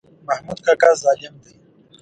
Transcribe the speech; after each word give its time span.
محمود 0.27 0.59
کاکا 0.65 0.89
ظالم 1.01 1.33
دی. 1.43 1.53